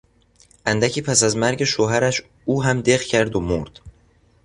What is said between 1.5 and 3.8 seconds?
شوهرش او هم دق کرد و مرد.